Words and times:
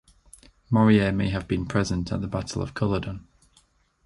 Morier 0.71 1.11
may 1.11 1.29
have 1.29 1.47
been 1.47 1.67
present 1.67 2.11
at 2.11 2.21
the 2.21 2.27
Battle 2.27 2.63
of 2.63 2.73
Culloden. 2.73 3.27